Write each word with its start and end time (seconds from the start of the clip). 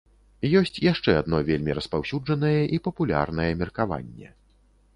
Ёсць 0.59 0.79
яшчэ 0.91 1.11
адно 1.21 1.41
вельмі 1.49 1.75
распаўсюджанае 1.79 2.63
і 2.77 2.79
папулярнае 2.87 3.49
меркаванне. 3.61 4.29